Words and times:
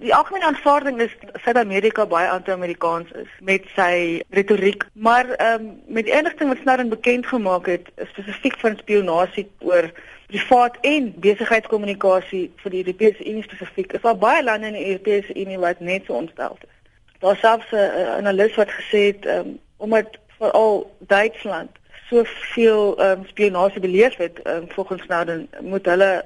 Die 0.00 0.14
algemene 0.14 0.46
aanvaarding 0.48 1.00
is 1.04 1.12
Suid-Amerika 1.44 2.06
baie 2.08 2.28
anti-Amerikaans 2.32 3.10
is 3.20 3.28
met 3.44 3.66
sy 3.76 4.22
retoriek, 4.32 4.86
maar 4.92 5.28
ehm 5.34 5.66
um, 5.66 5.74
met 5.92 6.08
die 6.08 6.14
inligting 6.16 6.48
wat 6.48 6.62
Snowden 6.62 6.88
bekend 6.88 7.26
gemaak 7.28 7.68
het, 7.68 7.90
spesifiek 8.14 8.56
van 8.62 8.78
spionasie 8.80 9.44
oor 9.58 9.90
privaat 10.32 10.80
en 10.88 11.12
besigheidskommunikasie 11.20 12.42
vir 12.62 12.76
die 12.76 12.82
Europese 12.86 13.28
Unie 13.28 13.44
spesifiek, 13.44 13.92
is 13.92 14.06
daar 14.08 14.16
baie 14.16 14.40
lande 14.42 14.72
in 14.72 14.80
die 14.80 14.88
Europese 14.94 15.36
Unie 15.36 15.60
wat 15.60 15.84
net 15.84 16.08
so 16.08 16.16
ontstel 16.16 16.56
is. 16.64 16.74
Daar 17.20 17.36
selfs 17.36 17.72
'n 17.76 18.16
analis 18.16 18.56
wat 18.56 18.72
gesê 18.80 19.06
het 19.12 19.26
ehm 19.26 19.46
um, 19.52 19.58
omdat 19.76 20.18
veral 20.38 20.96
Duitsland 20.98 21.70
soveel 22.08 22.96
ehm 22.96 23.18
um, 23.18 23.26
spionasie 23.26 23.80
beleef 23.80 24.16
het, 24.16 24.46
um, 24.46 24.64
volgens 24.68 25.02
Snowden 25.02 25.48
moet 25.60 25.84
hulle 25.84 26.24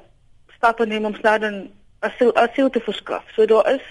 stappe 0.57 0.87
neem 0.87 1.05
om 1.05 1.15
Snowden 1.15 1.73
asiel 2.09 2.34
asiel 2.36 2.71
te 2.71 2.80
verskaf. 2.80 3.25
So 3.34 3.46
daar 3.46 3.68
is 3.75 3.84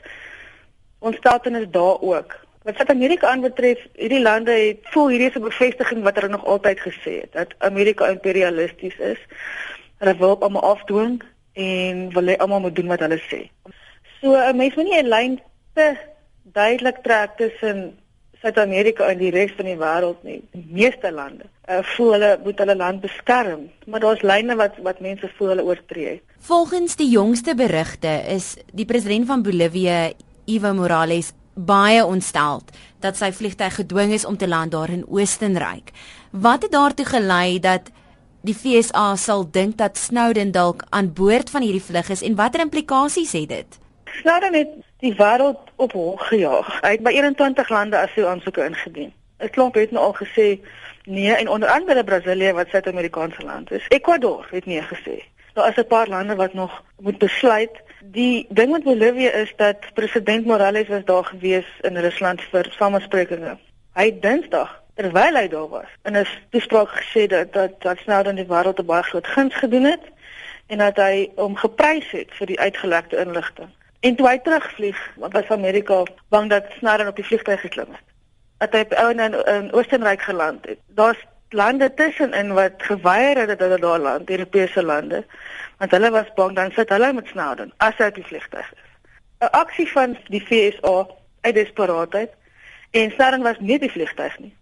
ons 1.00 1.18
staatene 1.18 1.70
daar 1.70 2.02
ook. 2.02 2.36
Wat 2.64 2.76
Suid-Amerika 2.80 3.28
aanbetref, 3.28 3.80
hierdie 4.00 4.22
lande 4.22 4.52
het 4.52 4.86
voel 4.94 5.10
hierdie 5.12 5.30
is 5.30 5.36
'n 5.36 5.48
bevestiging 5.50 6.04
wat 6.04 6.16
hulle 6.16 6.32
nog 6.36 6.46
altyd 6.46 6.80
gesê 6.80 7.14
het 7.22 7.32
dat 7.32 7.56
Amerika 7.58 8.08
imperialisties 8.08 8.98
is. 8.98 9.20
Hulle 9.98 10.16
wil 10.18 10.40
almal 10.40 10.64
afdwing 10.74 11.24
en 11.54 12.14
wil 12.14 12.28
hê 12.32 12.38
almal 12.38 12.60
moet 12.60 12.76
doen 12.76 12.88
wat 12.88 13.00
hulle 13.00 13.22
sê. 13.32 13.42
So 14.22 14.36
'n 14.36 14.56
mens 14.56 14.76
moet 14.76 14.86
nie 14.86 15.02
'n 15.02 15.14
lyn 15.16 15.42
te 15.74 15.98
duidelik 16.44 16.98
trek 17.04 17.32
tussen 17.38 18.00
Suid-Amerika 18.42 19.08
en 19.08 19.18
die 19.18 19.32
res 19.32 19.52
van 19.56 19.66
die 19.66 19.78
wêreld 19.78 20.24
nie. 20.24 20.42
Die 20.52 20.68
meeste 20.70 21.12
lande 21.12 21.46
uh, 21.70 21.80
voel 21.96 22.12
hulle 22.12 22.40
moet 22.44 22.60
hulle 22.60 22.76
land 22.76 23.02
beskerm, 23.02 23.70
maar 23.86 24.00
daar's 24.00 24.22
lyne 24.22 24.56
wat 24.56 24.78
wat 24.84 25.00
mense 25.00 25.30
voel 25.38 25.54
hulle 25.54 25.64
oortree. 25.64 26.22
Volgens 26.40 26.96
die 26.96 27.10
jongste 27.10 27.56
berigte 27.56 28.22
is 28.28 28.56
die 28.72 28.86
president 28.86 29.28
van 29.28 29.44
Bolivia, 29.44 30.12
Evo 30.46 30.74
Morales, 30.74 31.32
baie 31.54 32.06
ontstel 32.06 32.64
dat 33.00 33.18
sy 33.20 33.32
vliegtuig 33.32 33.76
gedwing 33.76 34.14
is 34.14 34.26
om 34.26 34.38
te 34.38 34.48
land 34.48 34.72
daar 34.72 34.90
in 34.90 35.06
Oostenryk. 35.08 35.92
Wat 36.32 36.62
het 36.62 36.72
daartoe 36.72 37.06
gelei 37.06 37.60
dat 37.60 37.92
die 38.44 38.56
FSA 38.56 39.16
sal 39.16 39.46
dink 39.52 39.78
dat 39.78 39.98
Snowden 39.98 40.52
dalk 40.52 40.84
aan 40.90 41.14
boord 41.14 41.50
van 41.50 41.62
hierdie 41.62 41.84
vlug 41.84 42.10
is 42.10 42.24
en 42.24 42.36
watter 42.36 42.62
implikasies 42.62 43.32
het 43.32 43.50
dit? 43.50 43.80
Snowden 44.20 44.54
het 44.54 44.72
die 45.00 45.14
wêreld 45.16 45.72
op 45.76 45.92
hol 45.92 46.16
gejaag. 46.18 46.68
Hy 46.82 46.92
het 46.98 47.04
by 47.04 47.14
21 47.16 47.70
lande 47.70 47.98
asielaansoeke 47.98 48.66
ingedien. 48.66 49.14
'n 49.40 49.50
Klomp 49.50 49.76
het 49.76 49.92
nou 49.92 50.04
al 50.06 50.16
gesê 50.16 50.60
nee 51.04 51.36
en 51.36 51.50
onder 51.50 51.70
andere 51.70 52.04
Brasilië 52.04 52.52
wat 52.52 52.68
Suid-Amerikaanse 52.70 53.44
land 53.44 53.72
is. 53.72 53.86
Ecuador 53.88 54.48
het 54.52 54.66
nee 54.66 54.82
gesê. 54.82 55.24
Daar 55.54 55.70
is 55.70 55.76
'n 55.76 55.88
paar 55.88 56.08
lande 56.08 56.36
wat 56.36 56.54
nog 56.54 56.84
moet 57.00 57.18
besluit. 57.18 57.82
Die 58.04 58.46
ding 58.50 58.72
met 58.72 58.84
Bolivia 58.84 59.32
is 59.32 59.54
dat 59.56 59.78
president 59.94 60.46
Morales 60.46 60.88
was 60.88 61.06
daar 61.06 61.26
gewees 61.26 61.66
in 61.82 61.98
Rusland 61.98 62.42
vir 62.42 62.66
samesprekings. 62.70 63.60
Hy 63.94 64.20
Dinsdag 64.20 64.82
terwyl 64.96 65.36
hy 65.36 65.48
daar 65.48 65.70
was 65.70 65.90
in 66.04 66.18
'n 66.18 66.28
toespraak 66.50 66.90
gesê 66.90 67.28
dat 67.28 67.54
dat 67.54 67.82
dat 67.82 67.98
Snowden 67.98 68.36
die 68.36 68.46
wêreld 68.46 68.80
'n 68.80 68.86
baie 68.86 69.04
groot 69.04 69.28
guns 69.28 69.56
gedoen 69.56 69.84
het 69.84 70.06
en 70.68 70.78
dat 70.78 70.96
hy 70.96 71.30
hom 71.36 71.56
geprys 71.56 72.12
het 72.12 72.30
vir 72.32 72.48
die 72.48 72.60
uitgelekte 72.60 73.18
inligting. 73.18 73.70
En 74.00 74.16
toe 74.16 74.28
hy 74.28 74.38
terugvlieg, 74.38 75.00
was 75.16 75.48
Amerika 75.48 76.04
bang 76.30 76.50
dat 76.50 76.66
Snowden 76.78 77.08
op 77.08 77.16
die 77.16 77.26
vliegtuig 77.26 77.62
geklim 77.62 77.92
het. 77.92 78.13
Dat 78.64 78.74
hy 78.74 79.12
in, 79.12 79.20
in, 79.20 79.36
in 79.46 79.72
Oostenryk 79.74 80.22
geland 80.22 80.66
het. 80.66 80.80
Daar's 80.96 81.20
lande 81.54 81.94
tussenin 81.94 82.54
wat 82.54 82.72
geweier 82.78 83.38
het 83.38 83.52
dat 83.52 83.60
hulle 83.60 83.80
daar 83.80 84.00
land, 84.00 84.30
Europese 84.30 84.84
lande, 84.84 85.26
want 85.78 85.92
hulle 85.92 86.12
was 86.12 86.34
bang 86.36 86.56
dan 86.56 86.72
sit 86.72 86.90
hulle 86.90 87.14
met 87.14 87.28
Snowden 87.28 87.74
as 87.78 88.00
hy 88.00 88.10
op 88.12 88.16
die 88.16 88.26
vliegtuig 88.26 88.72
is. 88.74 88.90
'n 89.44 89.52
Aksie 89.60 89.88
van 89.92 90.18
die 90.32 90.42
FSA 90.42 91.08
uit 91.42 91.56
desperaatheid 91.56 92.32
en 92.92 93.12
Snowden 93.12 93.44
was 93.44 93.60
nie 93.60 93.80
die 93.80 93.92
vliegtuig 93.92 94.40
nie. 94.40 94.54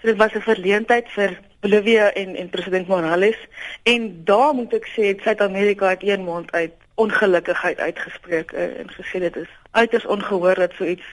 So 0.00 0.06
dit 0.06 0.16
was 0.16 0.32
'n 0.32 0.40
verleentheid 0.40 1.08
vir 1.16 1.38
Bolivia 1.60 2.12
en 2.12 2.36
en 2.36 2.48
president 2.48 2.88
Morales 2.88 3.38
en 3.82 4.24
daar 4.24 4.54
moet 4.54 4.72
ek 4.72 4.86
sê 4.86 5.16
Suid-Amerika 5.22 5.88
het 5.88 6.02
een 6.02 6.24
mond 6.24 6.52
uit 6.52 6.72
ongelukkigheid 6.94 7.78
uitgespreek 7.78 8.52
eh, 8.52 8.78
en 8.80 8.90
gesê 8.90 9.18
dit 9.18 9.36
is 9.36 9.50
uiters 9.70 10.06
ongehoor 10.06 10.54
dat 10.54 10.72
so 10.72 10.84
iets 10.84 11.08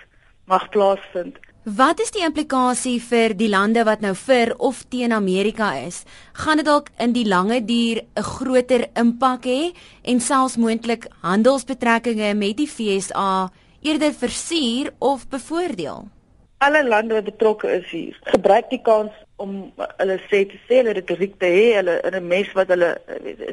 mag 0.45 0.69
plaasvind. 0.69 1.37
Wat 1.65 1.97
is 1.97 2.11
die 2.13 2.21
implikasie 2.21 2.99
vir 3.01 3.33
die 3.33 3.47
lande 3.49 3.81
wat 3.87 4.03
nou 4.05 4.11
vir 4.13 4.51
of 4.61 4.83
teen 4.93 5.09
Amerika 5.15 5.71
is? 5.81 6.03
Gaan 6.37 6.59
dit 6.61 6.67
dalk 6.67 6.91
in 7.01 7.15
die 7.15 7.25
lange 7.25 7.57
duur 7.65 8.03
'n 8.05 8.21
groter 8.21 8.85
impak 8.93 9.45
hê 9.49 9.73
en 10.03 10.19
selfs 10.19 10.57
moontlik 10.57 11.07
handelsbetrekkinge 11.23 12.35
met 12.35 12.57
die 12.57 12.67
FSA 12.67 13.49
eerder 13.81 14.13
versuur 14.13 14.93
of 14.99 15.27
bevoordeel? 15.27 16.05
Alle 16.59 16.83
lande 16.83 17.13
wat 17.13 17.25
betrokke 17.25 17.67
is 17.81 17.89
hier, 17.89 18.13
gebruik 18.23 18.69
die 18.69 18.81
kans 18.81 19.11
om 19.37 19.73
hulle 19.97 20.19
sê 20.29 20.45
te 20.45 20.61
sê 20.69 20.83
hulle 20.83 20.93
retoriek 20.93 21.33
te 21.39 21.49
hê, 21.49 21.81
hulle 21.81 21.99
'n 22.03 22.27
mes 22.27 22.53
wat 22.53 22.67
hulle 22.67 23.01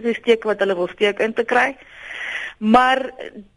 die 0.03 0.15
steek 0.15 0.45
wat 0.45 0.61
hulle 0.61 0.77
wil 0.77 0.89
steek 0.89 1.19
in 1.19 1.33
te 1.33 1.45
kry. 1.45 1.77
Maar 2.59 3.11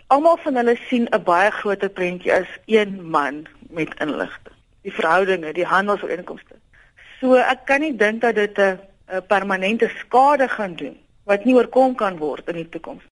almal 0.08 0.38
van 0.38 0.56
hulle 0.56 0.78
sien 0.88 1.10
'n 1.12 1.24
baie 1.24 1.52
groter 1.52 1.90
prentjie 1.90 2.34
as 2.34 2.48
een 2.68 3.04
man 3.04 3.48
met 3.76 3.94
inligting. 4.04 4.56
Die 4.86 4.94
verhoudinge, 4.94 5.54
die 5.54 5.66
handelsooreenkomste. 5.68 6.60
So 7.20 7.40
ek 7.40 7.66
kan 7.70 7.82
nie 7.82 7.96
dink 7.96 8.22
dat 8.22 8.36
dit 8.36 8.58
'n 8.60 8.80
permanente 9.28 9.90
skade 10.02 10.48
gaan 10.48 10.76
doen 10.76 10.98
wat 11.24 11.46
nie 11.46 11.56
oorkom 11.56 11.96
kan 11.96 12.18
word 12.18 12.48
in 12.48 12.56
die 12.62 12.70
toekoms. 12.70 13.06